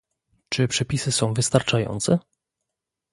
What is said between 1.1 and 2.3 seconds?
są wystarczające?